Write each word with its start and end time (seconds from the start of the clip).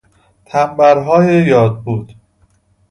تمبرهای 0.45 1.43
یاد 1.45 1.83
بود 1.83 2.15